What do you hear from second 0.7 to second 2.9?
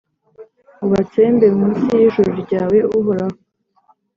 ubatsembe mu nsi y’ijuru ryawe,